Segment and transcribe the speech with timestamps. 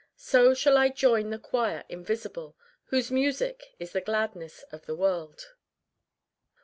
[0.17, 5.53] So shall I join the choir invisible Whose music is the gladness of the world."